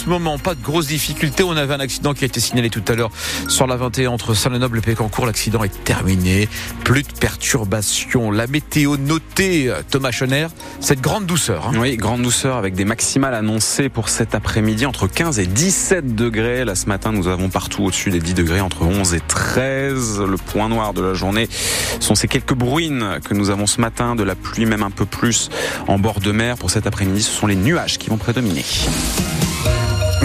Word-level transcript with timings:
ce 0.00 0.08
moment, 0.08 0.38
pas 0.38 0.54
de 0.54 0.62
grosses 0.62 0.86
difficultés. 0.86 1.42
On 1.42 1.56
avait 1.56 1.74
un 1.74 1.80
accident 1.80 2.14
qui 2.14 2.24
a 2.24 2.26
été 2.26 2.40
signalé 2.40 2.70
tout 2.70 2.82
à 2.88 2.94
l'heure 2.94 3.10
sur 3.48 3.66
la 3.66 3.76
21 3.76 4.10
entre 4.10 4.32
Saint-Lenoble 4.32 4.78
et 4.78 4.80
Pécancourt. 4.80 5.26
L'accident 5.26 5.62
est 5.62 5.84
terminé. 5.84 6.48
Plus 6.84 7.02
de 7.02 7.12
perturbations. 7.12 8.30
La 8.30 8.46
météo 8.46 8.96
notée, 8.96 9.70
Thomas 9.90 10.10
Schoner, 10.10 10.46
cette 10.80 11.02
grande 11.02 11.26
douceur. 11.26 11.68
Hein. 11.68 11.78
Oui, 11.78 11.98
grande 11.98 12.22
douceur 12.22 12.56
avec 12.56 12.74
des 12.74 12.86
maximales 12.86 13.34
annoncées 13.34 13.90
pour 13.90 14.08
cet 14.08 14.34
après-midi 14.34 14.86
entre 14.86 15.06
15 15.06 15.38
et 15.38 15.46
17 15.46 16.14
degrés. 16.14 16.64
Là, 16.64 16.74
ce 16.74 16.86
matin, 16.86 17.12
nous 17.12 17.28
avons 17.28 17.50
partout 17.50 17.84
au-dessus 17.84 18.10
des 18.10 18.20
10 18.20 18.32
degrés, 18.32 18.60
entre 18.62 18.82
11 18.82 19.12
et 19.12 19.20
13. 19.20 20.20
Le 20.20 20.36
point 20.38 20.70
noir 20.70 20.94
de 20.94 21.02
la 21.02 21.12
journée 21.12 21.46
sont 22.00 22.14
ces 22.14 22.26
quelques 22.26 22.54
bruines 22.54 23.18
que 23.22 23.34
nous 23.34 23.50
avons 23.50 23.66
ce 23.66 23.82
matin, 23.82 24.16
de 24.16 24.22
la 24.22 24.34
pluie 24.34 24.64
même 24.64 24.82
un 24.82 24.90
peu 24.90 25.04
plus 25.04 25.50
en 25.88 25.98
bord 25.98 26.20
de 26.20 26.32
mer. 26.32 26.56
Pour 26.56 26.70
cet 26.70 26.86
après-midi, 26.86 27.22
ce 27.22 27.30
sont 27.30 27.46
les 27.46 27.56
nuages 27.56 27.98
qui 27.98 28.08
vont 28.08 28.16
prédominer. 28.16 28.64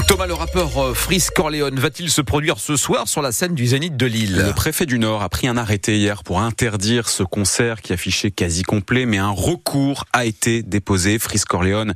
Thomas, 0.07 0.27
le 0.27 0.35
rappeur 0.35 0.77
euh, 0.77 0.93
Fris 0.93 1.25
Corleone, 1.33 1.79
va-t-il 1.79 2.11
se 2.11 2.21
produire 2.21 2.59
ce 2.59 2.75
soir 2.75 3.07
sur 3.07 3.23
la 3.23 3.31
scène 3.31 3.55
du 3.55 3.65
Zénith 3.65 3.97
de 3.97 4.05
Lille? 4.05 4.43
Le 4.45 4.53
préfet 4.53 4.85
du 4.85 4.99
Nord 4.99 5.23
a 5.23 5.29
pris 5.29 5.47
un 5.47 5.57
arrêté 5.57 5.97
hier 5.97 6.23
pour 6.23 6.41
interdire 6.41 7.09
ce 7.09 7.23
concert 7.23 7.81
qui 7.81 7.91
affichait 7.91 8.29
quasi 8.29 8.61
complet, 8.61 9.07
mais 9.07 9.17
un 9.17 9.31
recours 9.31 10.05
a 10.13 10.25
été 10.25 10.61
déposé. 10.61 11.17
Fris 11.17 11.41
Corleone 11.47 11.95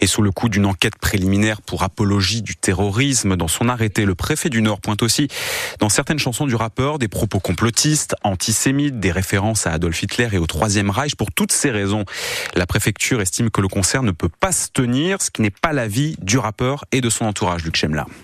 est 0.00 0.06
sous 0.06 0.22
le 0.22 0.30
coup 0.30 0.48
d'une 0.48 0.64
enquête 0.64 0.96
préliminaire 0.96 1.60
pour 1.60 1.82
apologie 1.82 2.40
du 2.40 2.56
terrorisme. 2.56 3.36
Dans 3.36 3.48
son 3.48 3.68
arrêté, 3.68 4.06
le 4.06 4.14
préfet 4.14 4.48
du 4.48 4.62
Nord 4.62 4.80
pointe 4.80 5.02
aussi 5.02 5.28
dans 5.80 5.90
certaines 5.90 6.18
chansons 6.18 6.46
du 6.46 6.54
rappeur 6.54 6.98
des 6.98 7.08
propos 7.08 7.40
complotistes, 7.40 8.16
antisémites, 8.24 9.00
des 9.00 9.12
références 9.12 9.66
à 9.66 9.72
Adolf 9.72 10.02
Hitler 10.02 10.28
et 10.32 10.38
au 10.38 10.46
Troisième 10.46 10.88
Reich. 10.88 11.14
Pour 11.14 11.30
toutes 11.30 11.52
ces 11.52 11.70
raisons, 11.70 12.06
la 12.54 12.66
préfecture 12.66 13.20
estime 13.20 13.50
que 13.50 13.60
le 13.60 13.68
concert 13.68 14.02
ne 14.02 14.12
peut 14.12 14.30
pas 14.30 14.52
se 14.52 14.68
tenir, 14.72 15.20
ce 15.20 15.30
qui 15.30 15.42
n'est 15.42 15.50
pas 15.50 15.74
l'avis 15.74 16.16
du 16.22 16.38
rappeur 16.38 16.86
et 16.90 17.02
de 17.02 17.10
son 17.10 17.26
entourage. 17.26 17.49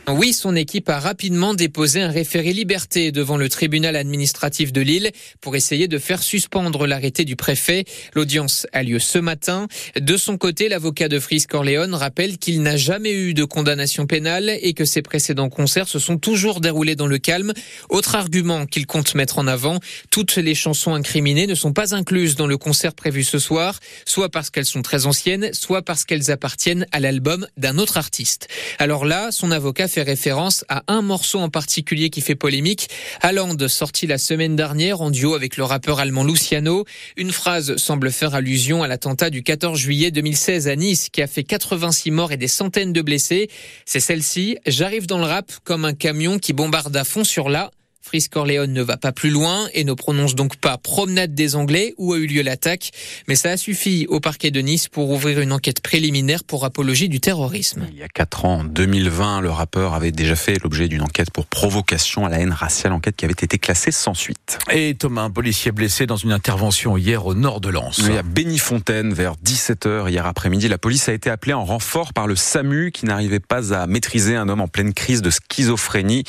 Oui, 0.09 0.33
son 0.33 0.55
équipe 0.55 0.89
a 0.89 0.99
rapidement 0.99 1.55
déposé 1.55 2.03
un 2.03 2.11
référé 2.11 2.53
liberté 2.53 3.13
devant 3.13 3.37
le 3.37 3.49
tribunal 3.49 3.97
administratif 3.97 4.73
de 4.73 4.81
Lille 4.81 5.11
pour 5.41 5.57
essayer 5.57 5.89
de 5.89 5.99
faire 5.99 6.23
suspendre 6.23 6.87
l'arrêté 6.87 7.25
du 7.25 7.37
préfet. 7.37 7.85
L'audience 8.15 8.67
a 8.73 8.83
lieu 8.83 8.99
ce 8.99 9.19
matin. 9.19 9.67
De 10.01 10.17
son 10.17 10.39
côté, 10.39 10.69
l'avocat 10.69 11.09
de 11.09 11.19
Fris 11.19 11.45
Corleone 11.49 11.95
rappelle 11.95 12.39
qu'il 12.39 12.63
n'a 12.63 12.77
jamais 12.77 13.13
eu 13.13 13.35
de 13.35 13.45
condamnation 13.45 14.07
pénale 14.07 14.57
et 14.61 14.75
que 14.75 14.85
ses 14.85 15.03
précédents 15.03 15.49
concerts 15.49 15.89
se 15.89 15.99
sont 15.99 16.19
toujours 16.19 16.61
déroulés 16.61 16.97
dans 16.97 17.07
le 17.07 17.19
calme. 17.19 17.53
Autre 17.89 18.15
argument 18.15 18.67
qu'il 18.67 18.87
compte 18.87 19.15
mettre 19.15 19.39
en 19.39 19.47
avant, 19.47 19.81
toutes 20.11 20.37
les 20.37 20.55
chansons 20.55 20.95
incriminées 20.95 21.47
ne 21.47 21.55
sont 21.55 21.73
pas 21.73 21.95
incluses 21.95 22.37
dans 22.37 22.47
le 22.47 22.59
concert 22.59 22.95
prévu 22.95 23.25
ce 23.25 23.39
soir, 23.39 23.81
soit 24.05 24.29
parce 24.29 24.51
qu'elles 24.51 24.67
sont 24.67 24.83
très 24.83 25.07
anciennes, 25.07 25.51
soit 25.53 25.83
parce 25.83 26.05
qu'elles 26.05 26.31
appartiennent 26.31 26.87
à 26.93 27.01
l'album 27.01 27.47
d'un 27.57 27.79
autre 27.79 27.97
artiste. 27.97 28.49
Alors 28.79 29.05
là, 29.05 29.16
son 29.31 29.50
avocat 29.50 29.89
fait 29.89 30.03
référence 30.03 30.64
à 30.69 30.83
un 30.89 31.03
morceau 31.03 31.39
en 31.39 31.48
particulier 31.48 32.11
qui 32.11 32.20
fait 32.20 32.34
polémique. 32.34 32.89
Haaland, 33.23 33.56
sorti 33.69 34.06
la 34.06 34.19
semaine 34.19 34.56
dernière 34.56 35.00
en 35.00 35.11
duo 35.11 35.34
avec 35.34 35.56
le 35.56 35.64
rappeur 35.64 36.00
allemand 36.00 36.25
Luciano. 36.25 36.84
Une 37.17 37.33
phrase 37.33 37.77
semble 37.77 38.11
faire 38.11 38.34
allusion 38.34 38.83
à 38.83 38.89
l'attentat 38.89 39.31
du 39.31 39.42
14 39.42 39.78
juillet 39.78 40.11
2016 40.11 40.69
à 40.69 40.77
Nice 40.77 41.08
qui 41.11 41.23
a 41.23 41.27
fait 41.27 41.45
86 41.45 42.11
morts 42.11 42.33
et 42.33 42.36
des 42.36 42.48
centaines 42.48 42.92
de 42.92 43.03
blessés. 43.03 43.48
C'est 43.84 44.00
celle-ci. 44.00 44.58
J'arrive 44.67 45.06
dans 45.06 45.19
le 45.19 45.25
rap 45.25 45.51
comme 45.64 45.84
un 45.84 45.95
camion 45.95 46.39
qui 46.39 46.53
bombarde 46.53 46.97
à 46.97 47.05
fond 47.05 47.25
sur 47.25 47.48
la 47.48 47.70
Fris 48.07 48.29
Corleone 48.31 48.73
ne 48.73 48.83
va 48.83 48.97
pas 48.97 49.11
plus 49.11 49.30
loin 49.30 49.67
et 49.75 49.83
ne 49.83 49.92
prononce 49.92 50.36
donc 50.36 50.55
pas 50.58 50.79
promenade 50.79 51.35
des 51.35 51.57
Anglais 51.57 51.92
où 51.98 52.13
a 52.13 52.19
eu 52.19 52.27
lieu 52.29 52.42
l'attaque, 52.42 52.92
mais 53.27 53.35
ça 53.35 53.51
a 53.51 53.57
suffi 53.57 54.07
au 54.08 54.20
parquet 54.20 54.53
de 54.53 54.61
Nice 54.61 54.86
pour 54.86 55.11
ouvrir 55.11 55.41
une 55.41 55.53
enquête 55.53 55.80
préliminaire 55.80 56.45
pour 56.45 56.64
apologie 56.64 57.08
du 57.08 57.19
terrorisme. 57.19 57.85
Il 57.91 57.98
y 57.98 58.05
a 58.05 58.08
quatre 58.08 58.45
ans, 58.45 58.61
en 58.61 58.64
2020, 58.64 59.41
le 59.41 59.51
rappeur 59.51 59.95
avait 59.95 60.13
déjà 60.13 60.36
fait 60.36 60.63
l'objet 60.63 60.86
d'une 60.86 61.03
enquête 61.03 61.33
pour 61.33 61.47
provocation 61.47 62.25
à 62.25 62.29
la 62.29 62.39
haine 62.39 62.53
raciale, 62.53 62.92
enquête 62.92 63.17
qui 63.17 63.25
avait 63.25 63.33
été 63.33 63.58
classée 63.58 63.91
sans 63.91 64.14
suite. 64.14 64.61
Et 64.70 64.95
Thomas, 64.95 65.23
un 65.23 65.30
policier 65.30 65.73
blessé 65.73 66.07
dans 66.07 66.17
une 66.17 66.30
intervention 66.30 66.97
hier 66.97 67.27
au 67.27 67.35
nord 67.35 67.61
de 67.61 67.70
Lens. 67.70 68.01
Oui, 68.09 68.17
à 68.17 68.23
Bénifontaine, 68.23 69.14
vers 69.14 69.35
17h 69.45 70.09
hier 70.11 70.27
après-midi, 70.27 70.69
la 70.69 70.79
police 70.79 71.09
a 71.09 71.13
été 71.13 71.29
appelée 71.29 71.55
en 71.55 71.64
renfort 71.64 72.13
par 72.13 72.29
le 72.29 72.36
SAMU 72.36 72.92
qui 72.92 73.05
n'arrivait 73.05 73.41
pas 73.41 73.75
à 73.75 73.89
maîtriser 73.89 74.36
un 74.36 74.48
homme 74.48 74.61
en 74.61 74.69
pleine 74.69 74.95
crise 74.95 75.23
de 75.23 75.30
schizophrénie. 75.30 76.23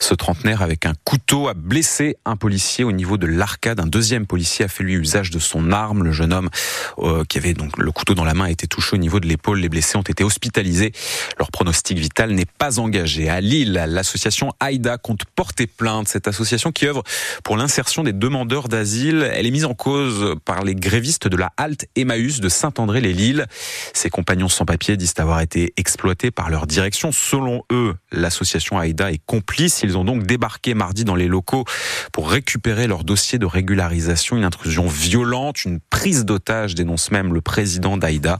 Ce 0.00 0.14
trentenaire 0.14 0.62
avec 0.62 0.86
un 0.86 0.94
coup 1.04 1.19
a 1.48 1.54
blessé 1.54 2.16
un 2.24 2.36
policier 2.36 2.84
au 2.84 2.92
niveau 2.92 3.16
de 3.16 3.26
l'arcade. 3.26 3.80
Un 3.80 3.86
deuxième 3.86 4.26
policier 4.26 4.64
a 4.64 4.68
fait 4.68 4.82
lui 4.82 4.94
usage 4.94 5.30
de 5.30 5.38
son 5.38 5.70
arme. 5.70 6.02
Le 6.02 6.12
jeune 6.12 6.32
homme 6.32 6.50
euh, 6.98 7.24
qui 7.24 7.38
avait 7.38 7.54
donc 7.54 7.78
le 7.78 7.92
couteau 7.92 8.14
dans 8.14 8.24
la 8.24 8.34
main 8.34 8.46
a 8.46 8.50
été 8.50 8.66
touché 8.66 8.96
au 8.96 8.98
niveau 8.98 9.20
de 9.20 9.26
l'épaule. 9.26 9.60
Les 9.60 9.68
blessés 9.68 9.96
ont 9.96 10.02
été 10.02 10.24
hospitalisés. 10.24 10.92
Leur 11.38 11.50
pronostic 11.50 11.98
vital 11.98 12.32
n'est 12.32 12.46
pas 12.46 12.80
engagé. 12.80 13.28
À 13.28 13.40
Lille, 13.40 13.72
l'association 13.88 14.52
AIDA 14.60 14.98
compte 14.98 15.24
porter 15.36 15.66
plainte. 15.66 16.08
Cette 16.08 16.26
association 16.26 16.72
qui 16.72 16.86
œuvre 16.86 17.02
pour 17.44 17.56
l'insertion 17.56 18.02
des 18.02 18.12
demandeurs 18.12 18.68
d'asile, 18.68 19.30
elle 19.32 19.46
est 19.46 19.50
mise 19.52 19.64
en 19.64 19.74
cause 19.74 20.36
par 20.44 20.64
les 20.64 20.74
grévistes 20.74 21.28
de 21.28 21.36
la 21.36 21.52
halte 21.56 21.86
Emmaüs 21.96 22.40
de 22.40 22.48
Saint-André-les-Lilles. 22.48 23.46
Ces 23.94 24.10
compagnons 24.10 24.48
sans 24.48 24.64
papier 24.64 24.96
disent 24.96 25.14
avoir 25.18 25.40
été 25.40 25.72
exploités 25.76 26.30
par 26.30 26.50
leur 26.50 26.66
direction. 26.66 27.12
Selon 27.12 27.62
eux, 27.70 27.94
l'association 28.10 28.80
AIDA 28.80 29.12
est 29.12 29.20
complice. 29.24 29.82
Ils 29.82 29.96
ont 29.96 30.04
donc 30.04 30.24
débarqué 30.24 30.74
mardi 30.74 31.04
dans 31.04 31.09
les 31.14 31.28
locaux 31.28 31.64
pour 32.12 32.30
récupérer 32.30 32.86
leur 32.86 33.04
dossier 33.04 33.38
de 33.38 33.46
régularisation. 33.46 34.36
Une 34.36 34.44
intrusion 34.44 34.86
violente, 34.86 35.64
une 35.64 35.80
prise 35.80 36.24
d'otage, 36.24 36.74
dénonce 36.74 37.10
même 37.10 37.32
le 37.32 37.40
président 37.40 37.96
d'Aïda. 37.96 38.38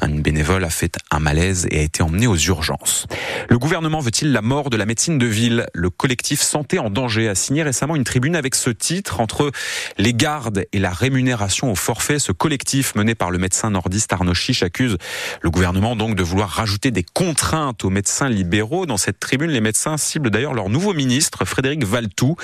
Un 0.00 0.08
bénévole 0.08 0.64
a 0.64 0.70
fait 0.70 0.96
un 1.10 1.20
malaise 1.20 1.66
et 1.70 1.80
a 1.80 1.82
été 1.82 2.02
emmené 2.02 2.26
aux 2.26 2.36
urgences. 2.36 3.06
Le 3.48 3.58
gouvernement 3.58 4.00
veut-il 4.00 4.32
la 4.32 4.42
mort 4.42 4.70
de 4.70 4.76
la 4.76 4.86
médecine 4.86 5.18
de 5.18 5.26
ville? 5.26 5.66
Le 5.74 5.90
collectif 5.90 6.40
Santé 6.40 6.78
en 6.78 6.90
danger 6.90 7.28
a 7.28 7.34
signé 7.34 7.62
récemment 7.62 7.96
une 7.96 8.04
tribune 8.04 8.36
avec 8.36 8.54
ce 8.54 8.70
titre 8.70 9.20
entre 9.20 9.50
les 9.98 10.14
gardes 10.14 10.64
et 10.72 10.78
la 10.78 10.90
rémunération 10.90 11.70
au 11.70 11.74
forfait. 11.74 12.18
Ce 12.18 12.32
collectif 12.32 12.94
mené 12.94 13.14
par 13.14 13.30
le 13.30 13.38
médecin 13.38 13.70
nordiste 13.70 14.12
Arnaud 14.12 14.34
Chiche 14.34 14.62
accuse 14.62 14.96
le 15.42 15.50
gouvernement 15.50 15.96
donc 15.96 16.16
de 16.16 16.22
vouloir 16.22 16.48
rajouter 16.48 16.90
des 16.90 17.02
contraintes 17.02 17.84
aux 17.84 17.90
médecins 17.90 18.28
libéraux. 18.28 18.86
Dans 18.86 18.96
cette 18.96 19.18
tribune, 19.20 19.50
les 19.50 19.60
médecins 19.60 19.96
ciblent 19.96 20.30
d'ailleurs 20.30 20.54
leur 20.54 20.68
nouveau 20.68 20.94
ministre, 20.94 21.44
Frédéric 21.44 21.84
Val 21.94 22.08
tout. 22.08 22.34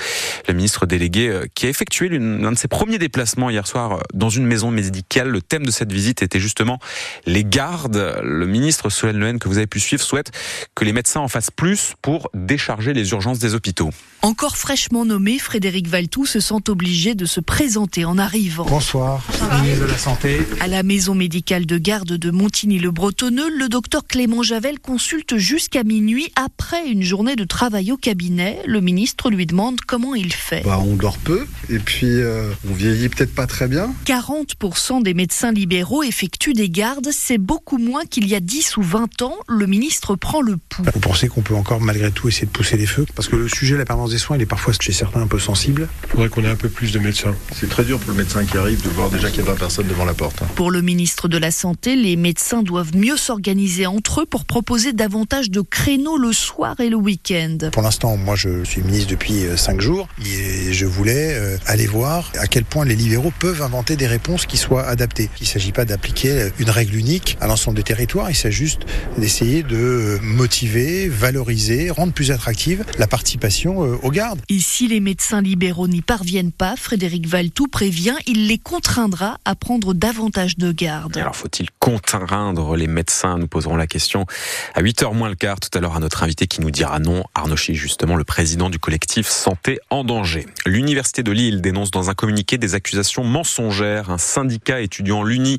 Le 0.46 0.54
ministre 0.54 0.86
délégué 0.86 1.28
euh, 1.28 1.46
qui 1.56 1.66
a 1.66 1.68
effectué 1.68 2.08
l'un 2.08 2.52
de 2.52 2.56
ses 2.56 2.68
premiers 2.68 2.98
déplacements 2.98 3.50
hier 3.50 3.66
soir 3.66 3.92
euh, 3.92 4.00
dans 4.14 4.30
une 4.30 4.46
maison 4.46 4.70
médicale. 4.70 5.28
Le 5.28 5.42
thème 5.42 5.66
de 5.66 5.72
cette 5.72 5.92
visite 5.92 6.22
était 6.22 6.38
justement 6.38 6.78
les 7.26 7.44
gardes. 7.44 8.20
Le 8.22 8.46
ministre 8.46 8.90
Solène 8.90 9.18
Lehen 9.18 9.38
que 9.40 9.48
vous 9.48 9.58
avez 9.58 9.66
pu 9.66 9.80
suivre 9.80 10.04
souhaite 10.04 10.30
que 10.76 10.84
les 10.84 10.92
médecins 10.92 11.18
en 11.18 11.26
fassent 11.26 11.50
plus 11.50 11.94
pour 12.00 12.30
décharger 12.32 12.92
les 12.92 13.10
urgences 13.10 13.40
des 13.40 13.54
hôpitaux. 13.54 13.90
Encore 14.22 14.56
fraîchement 14.56 15.04
nommé, 15.04 15.40
Frédéric 15.40 15.88
Valtou 15.88 16.26
se 16.26 16.38
sent 16.38 16.68
obligé 16.68 17.16
de 17.16 17.24
se 17.24 17.40
présenter 17.40 18.04
en 18.04 18.18
arrivant. 18.18 18.66
Bonsoir, 18.66 19.20
ministre 19.62 19.86
de 19.86 19.90
la 19.90 19.98
Santé. 19.98 20.38
À 20.60 20.68
la 20.68 20.84
maison 20.84 21.16
médicale 21.16 21.66
de 21.66 21.76
garde 21.76 22.12
de 22.12 22.30
Montigny-le-Bretonneux, 22.30 23.48
le 23.48 23.68
docteur 23.68 24.06
Clément 24.06 24.44
Javel 24.44 24.78
consulte 24.78 25.38
jusqu'à 25.38 25.82
minuit 25.82 26.30
après 26.36 26.86
une 26.86 27.02
journée 27.02 27.34
de 27.34 27.44
travail 27.44 27.90
au 27.90 27.96
cabinet. 27.96 28.60
Le 28.66 28.80
ministre 28.80 29.30
lui 29.30 29.39
demande 29.46 29.80
comment 29.82 30.14
il 30.14 30.32
fait. 30.32 30.62
Bah, 30.64 30.80
on 30.84 30.96
dort 30.96 31.18
peu 31.18 31.46
et 31.68 31.78
puis 31.78 32.06
euh, 32.06 32.50
on 32.68 32.74
vieillit 32.74 33.08
peut-être 33.08 33.34
pas 33.34 33.46
très 33.46 33.68
bien. 33.68 33.92
40% 34.06 35.02
des 35.02 35.14
médecins 35.14 35.52
libéraux 35.52 36.02
effectuent 36.02 36.52
des 36.52 36.68
gardes, 36.68 37.08
c'est 37.12 37.38
beaucoup 37.38 37.78
moins 37.78 38.04
qu'il 38.04 38.26
y 38.28 38.34
a 38.34 38.40
10 38.40 38.76
ou 38.76 38.82
20 38.82 39.22
ans. 39.22 39.36
Le 39.48 39.66
ministre 39.66 40.16
prend 40.16 40.40
le 40.40 40.56
pouls. 40.56 40.84
Vous 40.92 41.00
pensez 41.00 41.28
qu'on 41.28 41.42
peut 41.42 41.54
encore 41.54 41.80
malgré 41.80 42.10
tout 42.10 42.28
essayer 42.28 42.46
de 42.46 42.52
pousser 42.52 42.76
les 42.76 42.86
feux? 42.86 43.06
Parce 43.14 43.28
que 43.28 43.36
le 43.36 43.48
sujet, 43.48 43.76
la 43.76 43.84
permanence 43.84 44.10
des 44.10 44.18
soins, 44.18 44.36
il 44.36 44.42
est 44.42 44.46
parfois 44.46 44.72
chez 44.78 44.92
certains 44.92 45.22
un 45.22 45.26
peu 45.26 45.38
sensible. 45.38 45.88
Il 46.04 46.10
faudrait 46.10 46.28
qu'on 46.28 46.44
ait 46.44 46.48
un 46.48 46.56
peu 46.56 46.68
plus 46.68 46.92
de 46.92 46.98
médecins. 46.98 47.34
C'est 47.54 47.68
très 47.68 47.84
dur 47.84 47.98
pour 47.98 48.10
le 48.10 48.16
médecin 48.16 48.44
qui 48.44 48.56
arrive 48.56 48.82
de 48.82 48.88
voir 48.88 49.10
déjà 49.10 49.28
qu'il 49.30 49.44
y 49.44 49.48
a 49.48 49.50
20 49.50 49.58
personnes 49.58 49.86
devant 49.86 50.04
la 50.04 50.14
porte. 50.14 50.42
Hein. 50.42 50.46
Pour 50.54 50.70
le 50.70 50.82
ministre 50.82 51.28
de 51.28 51.38
la 51.38 51.50
Santé, 51.50 51.96
les 51.96 52.16
médecins 52.16 52.62
doivent 52.62 52.96
mieux 52.96 53.16
s'organiser 53.16 53.86
entre 53.86 54.22
eux 54.22 54.26
pour 54.26 54.44
proposer 54.44 54.92
davantage 54.92 55.50
de 55.50 55.60
créneaux 55.60 56.16
le 56.16 56.32
soir 56.32 56.78
et 56.80 56.88
le 56.88 56.96
week-end. 56.96 57.58
Pour 57.72 57.82
l'instant, 57.82 58.16
moi 58.16 58.36
je 58.36 58.64
suis 58.64 58.82
ministre 58.82 59.10
depuis 59.10 59.29
depuis 59.30 59.58
cinq 59.58 59.80
jours. 59.80 60.08
Et 60.24 60.72
je 60.72 60.86
voulais 60.86 61.36
aller 61.66 61.86
voir 61.86 62.30
à 62.38 62.46
quel 62.46 62.64
point 62.64 62.84
les 62.84 62.96
libéraux 62.96 63.32
peuvent 63.38 63.62
inventer 63.62 63.96
des 63.96 64.06
réponses 64.06 64.46
qui 64.46 64.56
soient 64.56 64.86
adaptées. 64.86 65.30
Il 65.40 65.44
ne 65.44 65.48
s'agit 65.48 65.72
pas 65.72 65.84
d'appliquer 65.84 66.50
une 66.58 66.70
règle 66.70 66.96
unique 66.96 67.36
à 67.40 67.46
l'ensemble 67.46 67.76
des 67.76 67.82
territoires, 67.82 68.30
il 68.30 68.34
s'agit 68.34 68.60
juste 68.60 68.82
d'essayer 69.16 69.62
de 69.62 70.18
motiver, 70.22 71.08
valoriser, 71.08 71.90
rendre 71.90 72.12
plus 72.12 72.30
attractive 72.30 72.84
la 72.98 73.06
participation 73.06 73.78
aux 73.78 74.10
gardes. 74.10 74.40
Et 74.48 74.58
si 74.58 74.88
les 74.88 75.00
médecins 75.00 75.40
libéraux 75.40 75.88
n'y 75.88 76.02
parviennent 76.02 76.52
pas, 76.52 76.74
Frédéric 76.76 77.26
Valtou 77.26 77.68
prévient, 77.68 78.16
il 78.26 78.48
les 78.48 78.58
contraindra 78.58 79.38
à 79.44 79.54
prendre 79.54 79.94
davantage 79.94 80.58
de 80.58 80.72
garde. 80.72 81.16
alors 81.16 81.36
faut-il 81.36 81.68
contraindre 81.78 82.76
les 82.76 82.86
médecins? 82.86 83.38
Nous 83.38 83.48
poserons 83.48 83.76
la 83.76 83.86
question 83.86 84.26
à 84.74 84.82
8h 84.82 85.14
moins 85.14 85.28
le 85.28 85.36
quart 85.36 85.60
tout 85.60 85.70
à 85.76 85.80
l'heure 85.80 85.96
à 85.96 86.00
notre 86.00 86.22
invité 86.22 86.46
qui 86.46 86.60
nous 86.60 86.70
dira 86.70 86.98
non. 86.98 87.24
Arnaud 87.34 87.56
Chi, 87.56 87.74
justement, 87.74 88.16
le 88.16 88.24
président 88.24 88.68
du 88.68 88.78
collectif 88.78 89.19
Santé 89.26 89.78
en 89.90 90.04
danger. 90.04 90.46
L'Université 90.66 91.22
de 91.22 91.32
Lille 91.32 91.60
dénonce 91.60 91.90
dans 91.90 92.10
un 92.10 92.14
communiqué 92.14 92.58
des 92.58 92.74
accusations 92.74 93.24
mensongères. 93.24 94.10
Un 94.10 94.18
syndicat 94.18 94.80
étudiant, 94.80 95.22
l'UNI, 95.22 95.58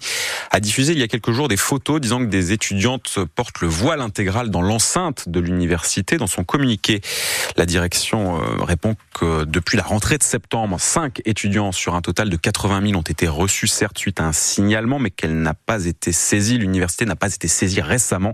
a 0.52 0.60
diffusé 0.60 0.94
il 0.94 1.00
y 1.00 1.04
a 1.04 1.08
quelques 1.08 1.31
jours 1.31 1.48
des 1.48 1.58
photos 1.58 2.02
disant 2.02 2.19
que 2.19 2.25
des 2.25 2.52
étudiantes 2.52 3.19
portent 3.36 3.62
le 3.62 3.68
voile 3.68 4.02
intégral 4.02 4.50
dans 4.50 4.62
l'enceinte 4.62 5.30
de 5.30 5.40
l'université. 5.40 6.18
Dans 6.18 6.28
son 6.28 6.44
communiqué, 6.44 7.02
la 7.58 7.66
direction 7.66 8.42
euh, 8.42 8.63
répond 8.63 8.96
que 9.13 9.44
depuis 9.46 9.78
la 9.78 9.84
rentrée 9.84 10.18
de 10.18 10.24
septembre, 10.24 10.80
5 10.80 11.22
étudiants 11.25 11.72
sur 11.72 11.96
un 11.96 12.02
total 12.02 12.30
de 12.30 12.38
80 12.38 12.81
000 12.88 13.00
ont 13.00 13.02
été 13.02 13.28
reçus, 13.28 13.68
certes 13.68 13.98
suite 13.98 14.19
à 14.19 14.25
un 14.25 14.34
signalement, 14.34 15.00
mais 15.00 15.10
qu'elle 15.10 15.42
n'a 15.42 15.54
pas 15.54 15.86
été 15.86 16.12
saisie. 16.12 16.58
L'université 16.58 17.06
n'a 17.06 17.16
pas 17.16 17.34
été 17.34 17.48
saisie 17.48 17.81
récemment. 17.81 18.34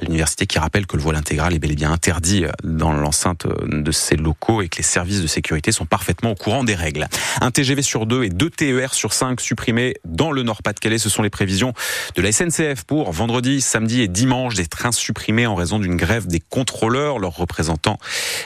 L'université 0.00 0.46
qui 0.46 0.58
rappelle 0.58 0.86
que 0.86 0.96
le 0.96 1.02
voile 1.02 1.16
intégral 1.16 1.54
est 1.54 1.58
bel 1.58 1.72
et 1.72 1.76
bien 1.76 1.92
interdit 1.92 2.44
dans 2.64 2.92
l'enceinte 2.92 3.46
de 3.66 3.92
ses 3.92 4.16
locaux 4.16 4.47
et 4.62 4.68
que 4.68 4.78
les 4.78 4.82
services 4.82 5.20
de 5.20 5.26
sécurité 5.26 5.72
sont 5.72 5.84
parfaitement 5.84 6.30
au 6.30 6.34
courant 6.34 6.64
des 6.64 6.74
règles. 6.74 7.06
Un 7.40 7.50
TGV 7.50 7.82
sur 7.82 8.06
deux 8.06 8.24
et 8.24 8.30
deux 8.30 8.48
TER 8.48 8.94
sur 8.94 9.12
5 9.12 9.40
supprimés 9.40 9.94
dans 10.04 10.32
le 10.32 10.42
Nord-Pas-de-Calais. 10.42 10.98
Ce 10.98 11.10
sont 11.10 11.22
les 11.22 11.30
prévisions 11.30 11.74
de 12.16 12.22
la 12.22 12.32
SNCF 12.32 12.84
pour 12.84 13.12
vendredi, 13.12 13.60
samedi 13.60 14.00
et 14.00 14.08
dimanche. 14.08 14.54
Des 14.54 14.66
trains 14.66 14.90
supprimés 14.90 15.46
en 15.46 15.54
raison 15.54 15.78
d'une 15.78 15.96
grève 15.96 16.26
des 16.26 16.40
contrôleurs. 16.40 17.18
Leurs 17.18 17.36
représentants 17.36 17.98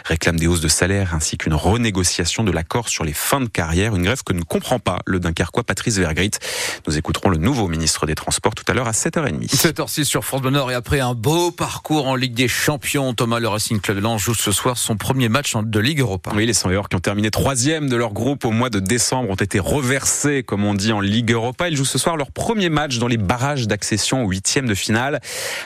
réclament 0.04 0.38
des 0.38 0.48
hausses 0.48 0.60
de 0.60 0.68
salaire 0.68 1.14
ainsi 1.14 1.38
qu'une 1.38 1.54
renégociation 1.54 2.42
de 2.42 2.50
l'accord 2.50 2.88
sur 2.88 3.04
les 3.04 3.12
fins 3.12 3.40
de 3.40 3.48
carrière. 3.48 3.94
Une 3.94 4.02
grève 4.02 4.22
que 4.24 4.32
ne 4.32 4.42
comprend 4.42 4.80
pas 4.80 4.98
le 5.06 5.20
Dunkerquois 5.20 5.62
Patrice 5.62 5.98
Vergrit. 5.98 6.32
Nous 6.86 6.98
écouterons 6.98 7.28
le 7.28 7.38
nouveau 7.38 7.68
ministre 7.68 8.06
des 8.06 8.16
Transports 8.16 8.54
tout 8.54 8.64
à 8.66 8.74
l'heure 8.74 8.88
à 8.88 8.92
7h30. 8.92 9.48
7h06 9.48 10.04
sur 10.04 10.24
France 10.24 10.42
Bleu 10.42 10.50
Nord 10.50 10.70
et 10.72 10.74
après 10.74 11.00
un 11.00 11.14
beau 11.14 11.52
parcours 11.52 12.08
en 12.08 12.16
Ligue 12.16 12.34
des 12.34 12.48
Champions, 12.48 13.14
Thomas 13.14 13.38
le 13.38 13.48
Racing 13.48 13.80
Club 13.80 13.98
de 13.98 14.02
Lens 14.02 14.20
joue 14.20 14.34
ce 14.34 14.50
soir 14.50 14.76
son 14.76 14.96
premier 14.96 15.28
match 15.28 15.54
de 15.56 15.80
Ligue 15.80 15.91
Europa. 16.00 16.32
Oui, 16.34 16.46
les 16.46 16.52
100 16.52 16.70
qui 16.88 16.96
ont 16.96 17.00
terminé 17.00 17.30
troisième 17.30 17.88
de 17.88 17.96
leur 17.96 18.12
groupe 18.12 18.44
au 18.44 18.50
mois 18.50 18.70
de 18.70 18.80
décembre 18.80 19.30
ont 19.30 19.34
été 19.34 19.58
reversés, 19.58 20.42
comme 20.42 20.64
on 20.64 20.74
dit, 20.74 20.92
en 20.92 21.00
Ligue 21.00 21.32
Europa. 21.32 21.68
Ils 21.68 21.76
jouent 21.76 21.84
ce 21.84 21.98
soir 21.98 22.16
leur 22.16 22.30
premier 22.30 22.68
match 22.68 22.98
dans 22.98 23.08
les 23.08 23.16
barrages 23.16 23.66
d'accession 23.66 24.24
au 24.24 24.28
huitième 24.28 24.66
de 24.66 24.74
finale. 24.74 25.20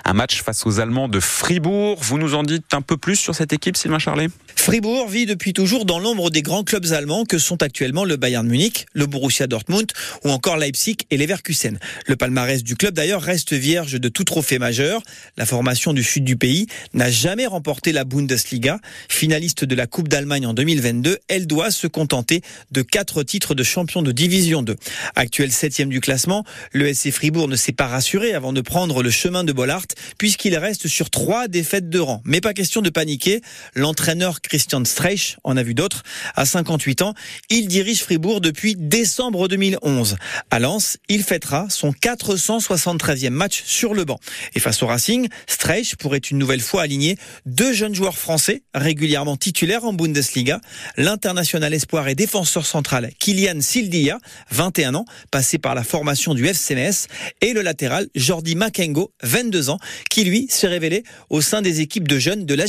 Un 0.05 0.13
match 0.13 0.43
face 0.43 0.67
aux 0.67 0.81
Allemands 0.81 1.09
de 1.09 1.21
Fribourg. 1.21 1.99
Vous 2.03 2.19
nous 2.19 2.35
en 2.35 2.43
dites 2.43 2.75
un 2.75 2.83
peu 2.83 2.97
plus 2.97 3.17
sur 3.17 3.35
cette 3.35 3.53
équipe, 3.53 3.77
Sylvain 3.77 3.99
Charlet? 3.99 4.29
Fribourg 4.67 5.09
vit 5.09 5.27
depuis 5.27 5.53
toujours 5.53 5.85
dans 5.85 6.01
l'ombre 6.01 6.29
des 6.29 6.43
grands 6.43 6.65
clubs 6.65 6.87
allemands 6.91 7.25
que 7.25 7.39
sont 7.39 7.63
actuellement 7.63 8.05
le 8.05 8.17
Bayern 8.17 8.45
Munich, 8.45 8.87
le 8.95 9.07
Borussia 9.07 9.47
Dortmund 9.47 9.93
ou 10.25 10.31
encore 10.31 10.57
Leipzig 10.57 10.97
et 11.13 11.17
Leverkusen. 11.17 11.79
Le 12.09 12.17
palmarès 12.17 12.65
du 12.65 12.75
club 12.75 12.93
d'ailleurs 12.93 13.23
reste 13.23 13.53
vierge 13.53 13.93
de 13.93 14.09
tout 14.09 14.25
trophée 14.25 14.59
majeur. 14.59 15.03
La 15.37 15.47
formation 15.47 15.93
du 15.93 16.03
sud 16.03 16.25
du 16.25 16.37
pays 16.37 16.67
n'a 16.95 17.13
jamais 17.13 17.47
remporté 17.47 17.93
la 17.93 18.03
Bundesliga. 18.03 18.81
Finaliste 19.09 19.65
de 19.65 19.77
la 19.77 19.87
Coupe 19.87 20.09
d'Allemagne 20.09 20.47
en 20.47 20.53
2022, 20.53 21.19
elle 21.29 21.47
doit 21.47 21.71
se 21.71 21.87
contenter 21.87 22.41
de 22.73 22.83
quatre 22.83 23.23
titres 23.23 23.55
de 23.55 23.63
champion 23.63 24.03
de 24.03 24.11
division 24.11 24.63
2. 24.63 24.75
Actuel 25.15 25.53
septième 25.53 25.91
du 25.91 26.01
classement, 26.01 26.45
le 26.73 26.93
SC 26.93 27.13
Fribourg 27.13 27.47
ne 27.47 27.55
s'est 27.55 27.71
pas 27.71 27.87
rassuré 27.87 28.33
avant 28.33 28.53
de 28.53 28.63
prendre 28.63 29.05
le 29.05 29.11
chemin 29.11 29.45
de 29.45 29.53
Bollard 29.53 29.87
puisqu'il 30.19 30.57
reste 30.57 30.89
sur 30.89 31.09
trois 31.09 31.47
défaites 31.47 31.89
de 31.89 32.01
rang. 32.01 32.21
Mais 32.25 32.41
pas 32.41 32.53
question 32.53 32.83
de 32.83 32.91
paniquer. 32.91 33.43
L'entraîneur 33.77 34.41
Christian 34.57 34.85
Streich 34.85 35.37
en 35.45 35.57
a 35.57 35.63
vu 35.63 35.75
d'autres. 35.75 36.03
À 36.35 36.47
58 36.47 37.03
ans, 37.03 37.15
il 37.51 37.69
dirige 37.69 38.03
Fribourg 38.03 38.41
depuis 38.41 38.75
décembre 38.77 39.49
2011. 39.49 40.17
À 40.51 40.59
Lens, 40.59 40.99
il 41.09 41.23
fêtera 41.23 41.67
son 41.69 41.91
473e 41.91 43.31
match 43.31 43.63
sur 43.65 43.95
le 43.95 44.05
banc. 44.05 44.19
Et 44.55 44.61
face 44.61 44.83
au 44.83 44.87
Racing, 44.87 45.29
Streich 45.47 45.97
pourrait 45.97 46.19
une 46.19 46.39
nouvelle 46.39 46.61
fois 46.61 46.83
aligner 46.83 47.17
deux 47.45 47.73
jeunes 47.73 47.95
joueurs 47.95 48.17
français 48.17 48.63
régulièrement 48.75 49.37
titulaires 49.37 49.85
en 49.85 49.93
Bundesliga. 49.93 50.61
L'international 50.97 51.75
espoir 51.75 52.09
et 52.09 52.15
défenseur 52.15 52.67
central 52.67 53.11
Kylian 53.19 53.61
Sildia, 53.61 54.19
21 54.51 54.95
ans, 54.95 55.05
passé 55.31 55.59
par 55.59 55.75
la 55.75 55.83
formation 55.83 56.35
du 56.35 56.47
FCMS, 56.47 57.09
et 57.41 57.53
le 57.53 57.63
latéral 57.63 58.09
Jordi 58.15 58.55
Makengo, 58.55 59.13
22 59.23 59.71
ans, 59.71 59.79
qui 60.09 60.25
lui 60.25 60.47
s'est 60.49 60.69
révélé 60.69 61.03
au 61.31 61.41
sein 61.41 61.63
des 61.63 61.81
équipes 61.81 62.09
de 62.09 62.19
jeunes 62.19 62.47
de 62.47 62.55
la. 62.55 62.67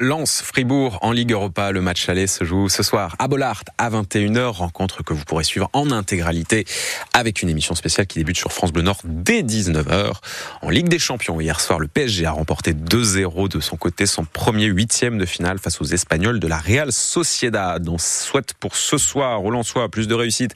Lens, 0.00 0.42
Fribourg 0.42 0.98
en 1.02 1.12
Ligue 1.16 1.32
Europa. 1.32 1.72
Le 1.72 1.80
match 1.80 2.08
aller 2.10 2.26
se 2.26 2.44
joue 2.44 2.68
ce 2.68 2.82
soir 2.82 3.16
à 3.18 3.26
Bollard 3.26 3.62
à 3.78 3.88
21h. 3.88 4.48
Rencontre 4.48 5.02
que 5.02 5.14
vous 5.14 5.24
pourrez 5.24 5.44
suivre 5.44 5.70
en 5.72 5.90
intégralité 5.90 6.66
avec 7.14 7.40
une 7.40 7.48
émission 7.48 7.74
spéciale 7.74 8.06
qui 8.06 8.18
débute 8.18 8.36
sur 8.36 8.52
France 8.52 8.70
Bleu 8.70 8.82
Nord 8.82 8.98
dès 9.02 9.42
19h. 9.42 10.12
En 10.60 10.68
Ligue 10.68 10.88
des 10.88 10.98
Champions, 10.98 11.40
hier 11.40 11.58
soir, 11.60 11.78
le 11.78 11.88
PSG 11.88 12.26
a 12.26 12.32
remporté 12.32 12.74
2-0 12.74 13.48
de 13.48 13.60
son 13.60 13.76
côté 13.76 14.04
son 14.04 14.26
premier 14.26 14.66
huitième 14.66 15.16
de 15.16 15.24
finale 15.24 15.58
face 15.58 15.80
aux 15.80 15.86
Espagnols 15.86 16.38
de 16.38 16.46
la 16.46 16.58
Real 16.58 16.92
Sociedad. 16.92 17.88
On 17.88 17.96
souhaite 17.96 18.52
pour 18.52 18.76
ce 18.76 18.98
soir 18.98 19.40
Roland 19.40 19.62
Sois 19.62 19.88
plus 19.88 20.08
de 20.08 20.14
réussite 20.14 20.52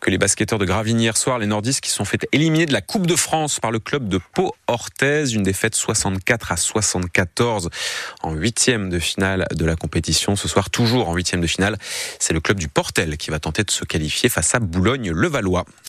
que 0.00 0.10
les 0.10 0.16
basketteurs 0.16 0.58
de 0.58 0.64
Gravigny 0.64 1.02
hier 1.02 1.18
soir, 1.18 1.38
les 1.38 1.46
nordistes 1.46 1.82
qui 1.82 1.90
sont 1.90 2.06
fait 2.06 2.26
éliminer 2.32 2.64
de 2.64 2.72
la 2.72 2.80
Coupe 2.80 3.06
de 3.06 3.14
France 3.14 3.60
par 3.60 3.70
le 3.70 3.78
club 3.78 4.08
de 4.08 4.18
Pau-Orthez. 4.32 5.34
Une 5.34 5.42
défaite 5.42 5.74
64 5.74 6.52
à 6.52 6.56
74 6.56 7.68
en 8.22 8.32
huitième 8.32 8.88
de 8.88 8.98
finale 8.98 9.46
de 9.54 9.66
la 9.66 9.76
Ce 10.06 10.48
soir, 10.48 10.70
toujours 10.70 11.08
en 11.08 11.14
huitième 11.14 11.40
de 11.40 11.46
finale, 11.46 11.76
c'est 12.18 12.32
le 12.32 12.40
club 12.40 12.58
du 12.58 12.68
Portel 12.68 13.16
qui 13.16 13.30
va 13.30 13.38
tenter 13.40 13.64
de 13.64 13.70
se 13.70 13.84
qualifier 13.84 14.28
face 14.28 14.54
à 14.54 14.60
Boulogne-le-Valois. 14.60 15.64